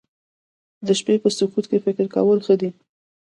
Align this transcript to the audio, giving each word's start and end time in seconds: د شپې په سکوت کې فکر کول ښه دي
د 0.85 0.87
شپې 0.99 1.15
په 1.23 1.29
سکوت 1.37 1.65
کې 1.69 1.77
فکر 1.85 2.05
کول 2.15 2.39
ښه 2.45 2.55
دي 2.61 2.69